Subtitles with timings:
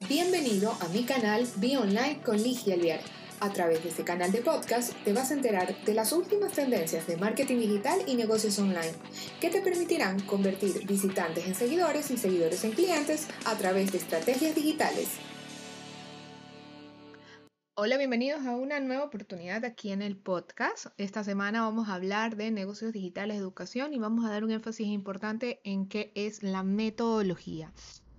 [0.00, 3.00] Bienvenido a mi canal Be Online con Ligia Alviar.
[3.40, 7.06] A través de este canal de podcast te vas a enterar de las últimas tendencias
[7.06, 8.92] de marketing digital y negocios online
[9.40, 14.54] que te permitirán convertir visitantes en seguidores y seguidores en clientes a través de estrategias
[14.54, 15.16] digitales.
[17.74, 20.88] Hola, bienvenidos a una nueva oportunidad aquí en el podcast.
[20.98, 24.88] Esta semana vamos a hablar de negocios digitales, educación y vamos a dar un énfasis
[24.88, 27.72] importante en qué es la metodología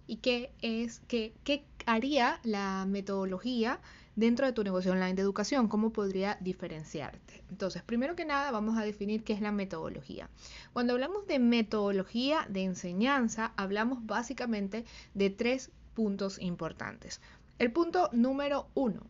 [0.07, 3.79] y qué es, qué, qué haría la metodología
[4.15, 7.43] dentro de tu negocio online de educación, cómo podría diferenciarte.
[7.49, 10.29] Entonces, primero que nada, vamos a definir qué es la metodología.
[10.73, 17.21] Cuando hablamos de metodología de enseñanza, hablamos básicamente de tres puntos importantes.
[17.59, 19.01] El punto número uno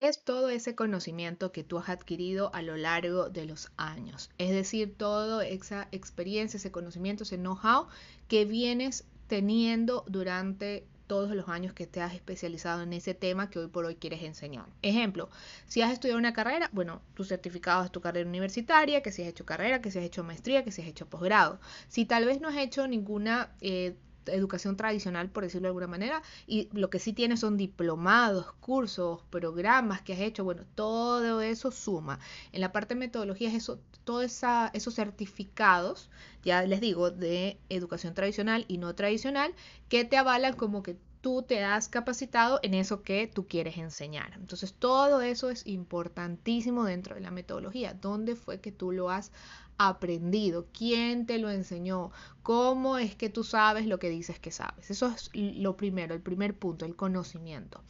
[0.00, 4.30] es todo ese conocimiento que tú has adquirido a lo largo de los años.
[4.38, 7.88] Es decir, toda esa experiencia, ese conocimiento, ese know-how
[8.28, 13.58] que vienes teniendo durante todos los años que te has especializado en ese tema que
[13.58, 14.66] hoy por hoy quieres enseñar.
[14.82, 15.30] Ejemplo,
[15.66, 19.28] si has estudiado una carrera, bueno, tu certificado es tu carrera universitaria, que si has
[19.28, 21.60] hecho carrera, que si has hecho maestría, que si has hecho posgrado.
[21.88, 23.96] Si tal vez no has hecho ninguna eh,
[24.30, 29.22] educación tradicional, por decirlo de alguna manera, y lo que sí tienes son diplomados, cursos,
[29.30, 32.18] programas que has hecho, bueno, todo eso suma.
[32.52, 36.08] En la parte de metodología es eso, todos esos certificados,
[36.42, 39.52] ya les digo, de educación tradicional y no tradicional,
[39.88, 44.32] que te avalan como que tú te has capacitado en eso que tú quieres enseñar.
[44.34, 47.94] Entonces, todo eso es importantísimo dentro de la metodología.
[47.94, 49.32] ¿Dónde fue que tú lo has
[49.78, 50.66] aprendido?
[50.72, 52.10] ¿Quién te lo enseñó?
[52.42, 54.90] ¿Cómo es que tú sabes lo que dices que sabes?
[54.90, 57.82] Eso es lo primero, el primer punto, el conocimiento.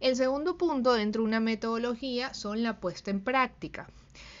[0.00, 3.88] El segundo punto dentro de una metodología son la puesta en práctica.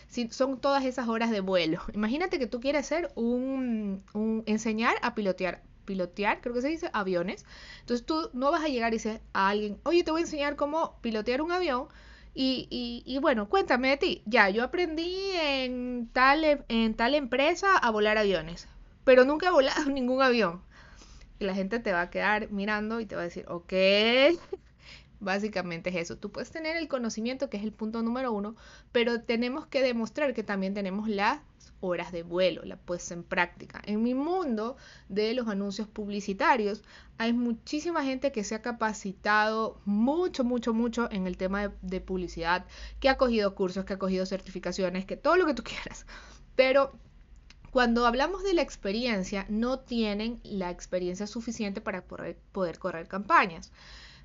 [0.08, 1.80] Si son todas esas horas de vuelo.
[1.94, 6.90] Imagínate que tú quieres hacer un, un enseñar a pilotear pilotear, creo que se dice,
[6.92, 7.44] aviones.
[7.80, 10.56] Entonces tú no vas a llegar y dices a alguien, oye, te voy a enseñar
[10.56, 11.88] cómo pilotear un avión.
[12.34, 14.22] Y, y, bueno, cuéntame de ti.
[14.24, 18.68] Ya, yo aprendí en tal, en tal empresa a volar aviones,
[19.04, 20.62] pero nunca he volado ningún avión.
[21.38, 23.72] Y la gente te va a quedar mirando y te va a decir, ok,
[25.22, 26.18] básicamente es eso.
[26.18, 28.56] Tú puedes tener el conocimiento, que es el punto número uno,
[28.92, 31.42] pero tenemos que demostrar que también tenemos la
[31.82, 33.82] horas de vuelo, la puesta en práctica.
[33.84, 34.76] En mi mundo
[35.08, 36.82] de los anuncios publicitarios
[37.18, 42.66] hay muchísima gente que se ha capacitado mucho, mucho, mucho en el tema de, publicidad,
[43.00, 46.06] que ha cogido cursos, que ha cogido certificaciones, que todo lo que tú quieras.
[46.54, 46.92] Pero
[47.72, 53.72] cuando hablamos de la experiencia, no tienen la experiencia suficiente para poder correr campañas.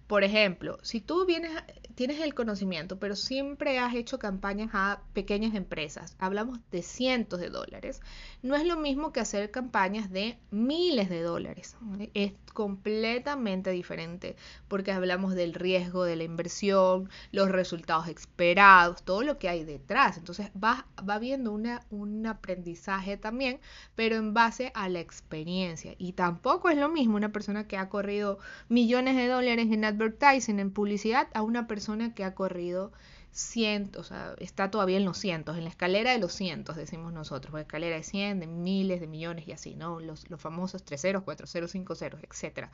[0.07, 1.51] Por ejemplo, si tú vienes,
[1.95, 7.50] tienes el conocimiento, pero siempre has hecho campañas a pequeñas empresas, hablamos de cientos de
[7.50, 8.01] dólares,
[8.41, 11.75] no es lo mismo que hacer campañas de miles de dólares.
[12.13, 14.35] Es completamente diferente
[14.68, 20.18] porque hablamos del riesgo de la inversión, los resultados esperados, todo lo que hay detrás.
[20.18, 23.59] Entonces va, va viendo una, un aprendizaje también,
[23.95, 25.95] pero en base a la experiencia.
[25.97, 28.39] Y tampoco es lo mismo una persona que ha corrido
[28.69, 32.91] millones de dólares en advertising, en publicidad, a una persona que ha corrido
[33.31, 37.13] cientos, o sea, está todavía en los cientos, en la escalera de los cientos, decimos
[37.13, 40.00] nosotros, la escalera de 100, de miles, de millones y así, ¿no?
[40.00, 42.69] Los, los famosos 3 ceros, 4 ceros, 5 ceros, etc.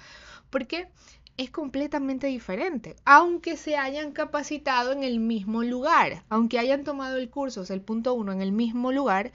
[0.49, 0.87] Porque
[1.35, 7.29] es completamente diferente, aunque se hayan capacitado en el mismo lugar, aunque hayan tomado el
[7.29, 9.33] curso, o sea, el punto uno, en el mismo lugar,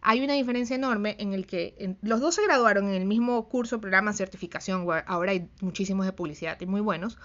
[0.00, 3.80] hay una diferencia enorme en el que los dos se graduaron en el mismo curso,
[3.80, 7.18] programa, certificación, ahora hay muchísimos de publicidad y muy buenos,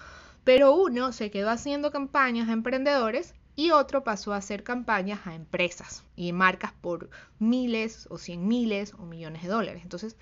[0.44, 5.34] pero uno se quedó haciendo campañas a emprendedores y otro pasó a hacer campañas a
[5.34, 9.82] empresas y marcas por miles o cien miles o millones de dólares.
[9.82, 10.16] Entonces,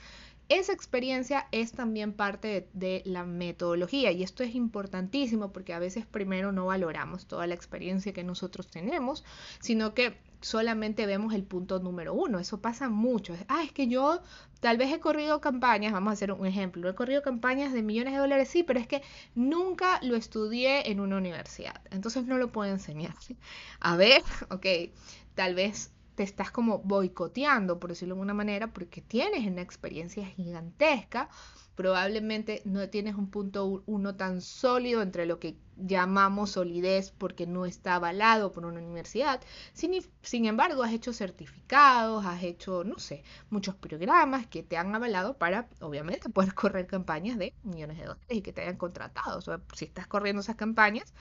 [0.49, 6.05] esa experiencia es también parte de, la metodología y esto es importantísimo porque a veces
[6.05, 9.25] primero no valoramos toda la experiencia que nosotros tenemos,
[9.61, 12.39] sino que solamente vemos el punto número uno.
[12.39, 13.35] Eso pasa mucho.
[13.49, 14.21] Ah, es que yo
[14.61, 18.13] tal vez he corrido campañas, vamos a hacer un ejemplo, he corrido campañas de millones
[18.13, 19.03] de dólares, sí, pero es que
[19.35, 23.15] nunca lo estudié en una universidad, entonces no lo puedo enseñar.
[23.81, 24.67] A ver, ok,
[25.35, 30.27] tal vez te estás como boicoteando, por decirlo de alguna manera, porque tienes una experiencia
[30.27, 31.29] gigantesca,
[31.75, 37.67] probablemente no tienes un punto uno tan sólido entre lo que llamamos solidez porque no
[37.67, 39.41] está avalado por una universidad.
[39.73, 45.37] Sin, embargo, has hecho certificados, has hecho, no sé, muchos programas que te han avalado
[45.39, 49.39] para, obviamente, poder correr campañas de millones de dólares y que te hayan contratado.
[49.39, 51.13] O si estás corriendo esas campañas,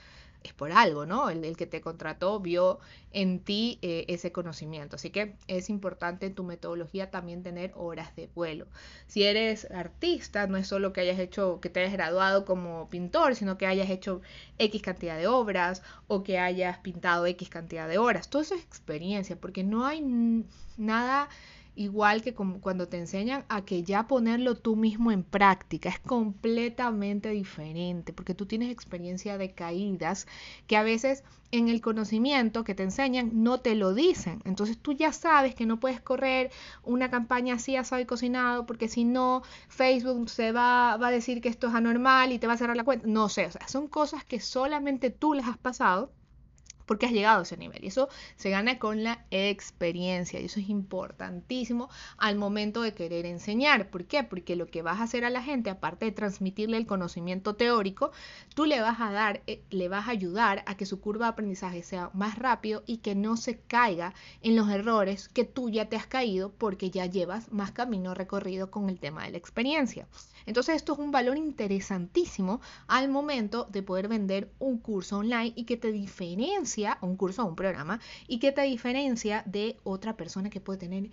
[0.44, 1.30] es por algo, ¿no?
[1.30, 2.78] El, que te contrató vio
[3.12, 4.96] en ti eh, ese conocimiento.
[4.96, 8.66] Así que es importante en tu metodología también tener horas de vuelo.
[9.06, 13.34] Si eres artista, no es solo que hayas hecho, que te hayas graduado como pintor,
[13.36, 14.20] sino que hayas hecho
[14.58, 18.28] X cantidad de obras o que hayas pintado X cantidad de horas.
[18.28, 20.44] Todo eso es experiencia, porque no hay
[20.76, 21.28] nada
[21.74, 27.30] igual que cuando te enseñan a que ya ponerlo tú mismo en práctica es completamente
[27.30, 30.26] diferente porque tú tienes experiencia de caídas
[30.66, 34.40] que a veces en el conocimiento que te enseñan no te lo dicen.
[34.44, 36.50] Entonces tú ya sabes que no puedes correr
[36.82, 41.40] una campaña así asado y cocinado porque si no Facebook se va, va a decir
[41.40, 43.06] que esto es anormal y te va a cerrar la cuenta.
[43.06, 46.10] No sé, o sea, son cosas que solamente tú les has pasado
[46.86, 47.84] porque has llegado a ese nivel.
[47.84, 50.40] Y eso se gana con la experiencia.
[50.40, 51.88] Y eso es importantísimo
[52.18, 53.90] al momento de querer enseñar.
[53.90, 54.24] ¿Por qué?
[54.24, 58.12] Porque lo que vas a hacer a la gente, aparte de transmitirle el conocimiento teórico,
[58.54, 61.32] tú le vas a dar, eh, le vas a ayudar a que su curva de
[61.32, 65.88] aprendizaje sea más rápido y que no se caiga en los errores que tú ya
[65.88, 70.06] te has caído porque ya llevas más camino recorrido con el tema de la experiencia.
[70.46, 75.64] Entonces esto es un valor interesantísimo al momento de poder vender un curso online y
[75.64, 80.50] que te diferencia, un curso o un programa, y que te diferencia de otra persona
[80.50, 81.10] que puede tener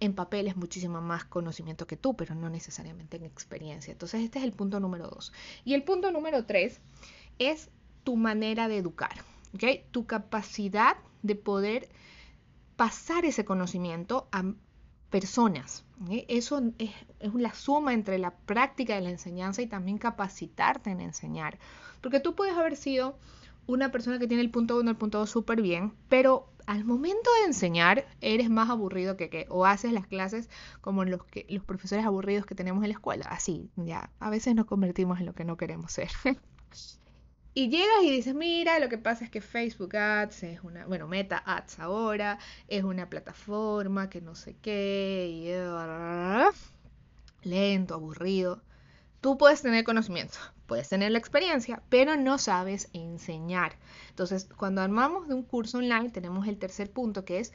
[0.00, 3.92] en papeles muchísimo más conocimiento que tú, pero no necesariamente en experiencia.
[3.92, 5.32] Entonces este es el punto número dos.
[5.64, 6.80] Y el punto número tres
[7.38, 7.70] es
[8.02, 9.12] tu manera de educar,
[9.54, 9.84] ¿okay?
[9.92, 11.88] tu capacidad de poder
[12.74, 14.42] pasar ese conocimiento a
[15.08, 15.84] personas.
[16.26, 21.00] Eso es, es, la suma entre la práctica de la enseñanza y también capacitarte en
[21.00, 21.60] enseñar.
[22.00, 23.16] Porque tú puedes haber sido
[23.66, 27.30] una persona que tiene el punto 1 el punto 2 súper bien, pero al momento
[27.40, 30.48] de enseñar eres más aburrido que que o haces las clases
[30.80, 34.54] como los que los profesores aburridos que tenemos en la escuela, así, ya, a veces
[34.54, 36.10] nos convertimos en lo que no queremos ser.
[37.54, 41.06] Y llegas y dices, mira, lo que pasa es que Facebook Ads es una, bueno,
[41.06, 45.52] Meta Ads ahora es una plataforma que no sé qué, y
[47.46, 48.62] lento, aburrido.
[49.20, 50.38] Tú puedes tener conocimiento,
[50.72, 53.76] puedes tener la experiencia, pero no sabes enseñar.
[54.08, 57.52] Entonces, cuando armamos de un curso online, tenemos el tercer punto que es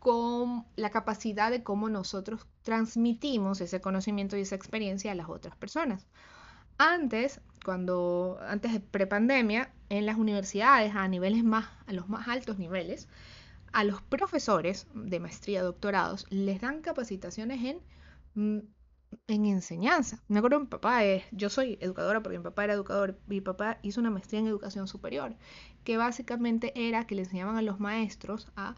[0.00, 5.54] con la capacidad de cómo nosotros transmitimos ese conocimiento y esa experiencia a las otras
[5.54, 6.08] personas.
[6.76, 12.58] Antes, cuando antes de prepandemia, en las universidades a niveles más a los más altos
[12.58, 13.06] niveles,
[13.70, 17.80] a los profesores de maestría, doctorados, les dan capacitaciones en
[18.34, 18.66] mm,
[19.26, 20.22] en enseñanza.
[20.28, 23.78] Me acuerdo mi papá, es, yo soy educadora porque mi papá era educador, mi papá
[23.82, 25.34] hizo una maestría en educación superior,
[25.84, 28.76] que básicamente era que le enseñaban a los maestros a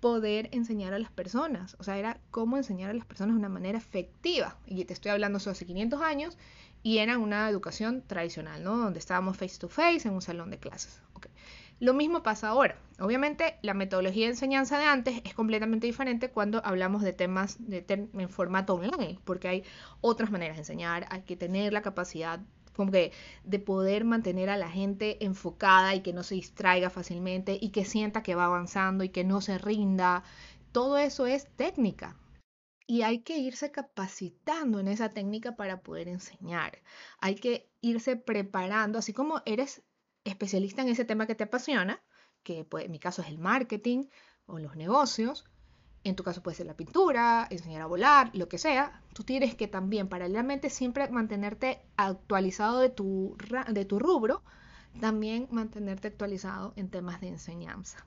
[0.00, 3.48] poder enseñar a las personas, o sea, era cómo enseñar a las personas de una
[3.48, 4.58] manera efectiva.
[4.66, 6.38] Y te estoy hablando eso hace 500 años
[6.82, 8.76] y era una educación tradicional, ¿no?
[8.76, 11.00] Donde estábamos face to face en un salón de clases.
[11.82, 12.78] Lo mismo pasa ahora.
[13.00, 17.84] Obviamente la metodología de enseñanza de antes es completamente diferente cuando hablamos de temas de
[17.88, 19.64] en formato online, porque hay
[20.00, 22.38] otras maneras de enseñar, hay que tener la capacidad
[22.76, 23.10] como que
[23.42, 27.84] de poder mantener a la gente enfocada y que no se distraiga fácilmente y que
[27.84, 30.22] sienta que va avanzando y que no se rinda.
[30.70, 32.16] Todo eso es técnica,
[32.86, 36.82] y hay que irse capacitando en esa técnica para poder enseñar.
[37.18, 39.82] Hay que irse preparando, así como eres
[40.24, 42.02] especialista en ese tema que te apasiona,
[42.42, 44.06] que en mi caso es el marketing
[44.46, 45.44] o los negocios,
[46.04, 49.54] en tu caso puede ser la pintura, enseñar a volar, lo que sea, tú tienes
[49.54, 53.36] que también paralelamente siempre mantenerte actualizado de tu,
[53.68, 54.42] de tu rubro,
[55.00, 58.04] también mantenerte actualizado en temas de enseñanza.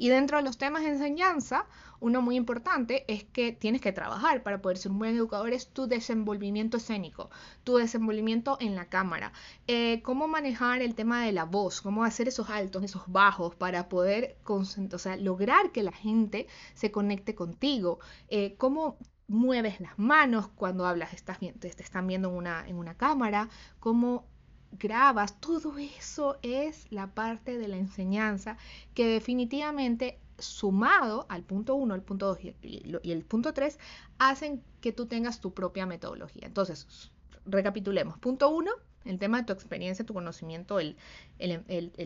[0.00, 1.66] Y dentro de los temas de enseñanza,
[2.00, 5.68] uno muy importante es que tienes que trabajar para poder ser un buen educador, es
[5.68, 7.28] tu desenvolvimiento escénico,
[7.64, 9.34] tu desenvolvimiento en la cámara,
[9.66, 13.90] eh, cómo manejar el tema de la voz, cómo hacer esos altos, esos bajos para
[13.90, 18.96] poder o sea, lograr que la gente se conecte contigo, eh, cómo
[19.28, 24.29] mueves las manos cuando hablas, estás, te están viendo en una, en una cámara, cómo
[24.72, 28.56] grabas, todo eso es la parte de la enseñanza
[28.94, 33.78] que definitivamente sumado al punto 1, el punto 2 y el punto 3
[34.18, 36.46] hacen que tú tengas tu propia metodología.
[36.46, 37.10] Entonces,
[37.46, 38.18] recapitulemos.
[38.18, 38.70] Punto 1,
[39.04, 40.96] el tema de tu experiencia, tu conocimiento, el,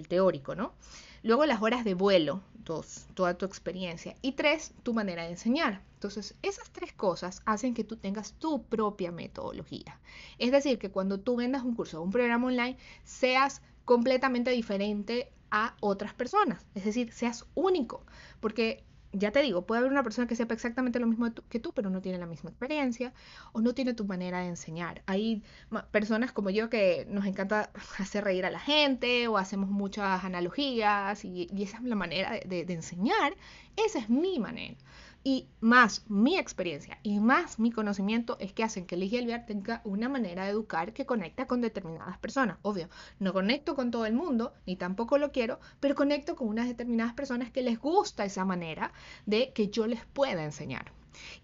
[0.09, 0.75] teórico, ¿no?
[1.23, 4.17] Luego las horas de vuelo, toda tu experiencia.
[4.23, 5.83] Y tres, tu manera de enseñar.
[5.95, 10.01] Entonces, esas tres cosas hacen que tú tengas tu propia metodología.
[10.39, 15.31] Es decir, que cuando tú vendas un curso o un programa online, seas completamente diferente
[15.51, 16.67] a otras personas.
[16.75, 18.05] Es decir, seas único.
[18.41, 21.73] Porque ya te digo, puede haber una persona que sepa exactamente lo mismo que tú,
[21.73, 23.13] pero no tiene la misma experiencia
[23.53, 25.03] o no tiene tu manera de enseñar.
[25.07, 25.43] Hay
[25.91, 31.25] personas como yo que nos encanta hacer reír a la gente o hacemos muchas analogías
[31.25, 33.35] y, esa es la manera de enseñar.
[33.77, 34.77] Esa es mi manera
[35.27, 39.81] y más mi experiencia y más mi conocimiento es que hacen que Ligia Elviar tenga
[39.85, 42.59] una manera de educar que conecta con determinadas personas.
[42.61, 46.69] Obvio, no conecto con todo el mundo, ni tampoco lo quiero, pero conecto con unas
[46.69, 48.93] determinadas personas que les gusta esa manera
[49.25, 50.93] de que yo les pueda enseñar.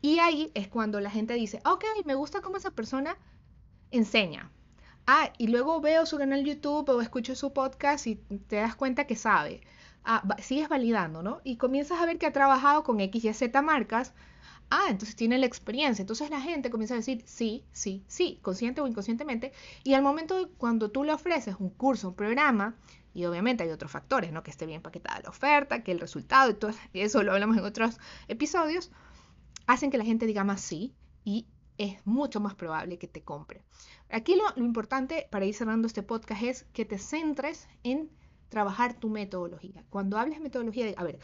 [0.02, 3.16] Y ahí es cuando la gente dice, ok, me gusta cómo esa persona
[3.90, 4.50] enseña.
[5.06, 9.06] Ah, y luego veo su canal YouTube o escucho su podcast y te das cuenta
[9.06, 9.62] que sabe
[10.04, 11.40] ah, sigues validando, ¿no?
[11.44, 14.12] Y comienzas a ver que ha trabajado con X y Z marcas.
[14.70, 16.02] Ah, entonces tiene la experiencia.
[16.02, 19.52] Entonces la gente comienza a decir sí, sí, sí, consciente o inconscientemente.
[19.82, 22.76] Y al momento de cuando tú le ofreces un curso, un programa,
[23.12, 24.42] y obviamente hay otros factores, ¿no?
[24.42, 27.64] Que esté bien empaquetada la oferta, que el resultado, y todo eso lo hablamos en
[27.64, 28.90] otros episodios,
[29.66, 31.46] hacen que la gente diga más sí y
[31.78, 33.62] es mucho más probable que te compre.
[34.10, 38.10] Aquí lo, lo importante para ir cerrando este podcast es que te centres en
[38.50, 39.84] trabajar tu metodología.
[39.88, 41.18] Cuando hables de metodología, a ver,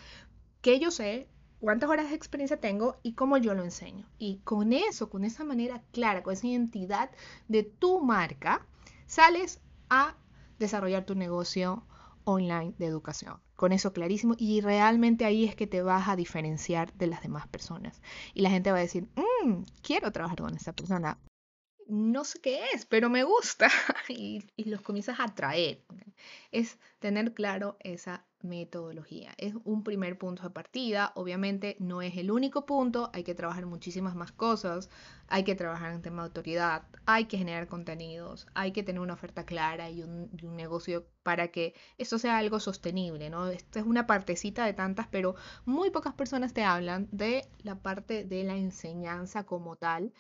[0.62, 1.28] ¿qué yo sé?
[1.61, 4.09] ¿Cuántas horas de experiencia tengo y cómo yo lo enseño?
[4.18, 7.11] Y con eso, con esa manera clara, con esa identidad
[7.49, 8.66] de tu marca,
[9.06, 10.16] sales a
[10.59, 11.85] desarrollar tu negocio
[12.25, 13.40] online de educación.
[13.56, 17.49] Con eso clarísimo y realmente ahí es que te vas a diferenciar de las demás
[17.49, 18.02] personas.
[18.35, 19.09] Y la gente va a decir,
[19.45, 21.18] mm, quiero trabajar con esta persona
[21.88, 23.69] no sé qué es, pero me gusta
[24.09, 25.83] y, los comienzas a atraer.
[26.50, 29.33] Es tener claro esa metodología.
[29.38, 31.12] Es un primer punto de partida.
[31.14, 33.11] Obviamente no es el único punto.
[33.12, 34.88] Hay que trabajar muchísimas más cosas.
[35.28, 36.85] Hay que trabajar en tema de autoridad.
[37.05, 38.47] Hay que generar contenidos.
[38.55, 43.31] Hay que tener una oferta clara y un, negocio para que esto sea algo sostenible.
[43.31, 43.49] ¿no?
[43.49, 48.25] Esta es una partecita de tantas, pero muy pocas personas te hablan de la parte
[48.25, 50.12] de la enseñanza como tal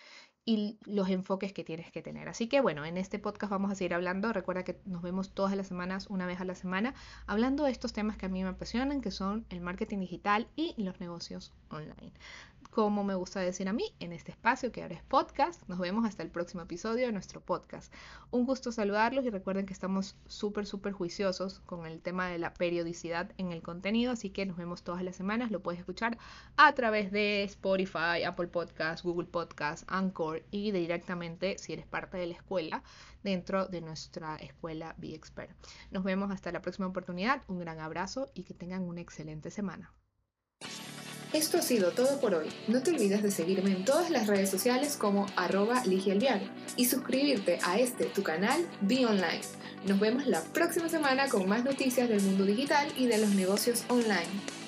[0.48, 2.28] y los enfoques que tienes que tener.
[2.28, 4.32] Así que bueno, en este podcast vamos a seguir hablando.
[4.32, 6.94] Recuerda que nos vemos todas las semanas, una vez a la semana,
[7.26, 10.80] hablando de estos temas que a mí me apasionan, que son el marketing digital y
[10.80, 12.12] los negocios online
[12.76, 15.66] como me gusta decir a mí, en este espacio que ahora es podcast.
[15.66, 17.90] Nos vemos hasta el próximo episodio de nuestro podcast.
[18.30, 22.52] Un gusto saludarlos y recuerden que estamos súper, súper juiciosos con el tema de la
[22.52, 25.50] periodicidad en el contenido, así que nos vemos todas las semanas.
[25.50, 26.18] Lo puedes escuchar
[26.58, 32.26] a través de Spotify, Apple Podcast, Google Podcast, Anchor y directamente, si eres parte de
[32.26, 32.82] la escuela,
[33.22, 35.50] dentro de nuestra escuela Be Expert.
[35.90, 37.42] Nos vemos hasta la próxima oportunidad.
[37.48, 39.92] Un gran abrazo y que tengan una excelente semana.
[41.32, 42.48] Esto ha sido todo por hoy.
[42.68, 45.82] No te olvides de seguirme en todas las redes sociales como arroba
[46.76, 49.42] y suscribirte a este tu canal Be Online.
[49.86, 53.84] Nos vemos la próxima semana con más noticias del mundo digital y de los negocios
[53.88, 54.65] online.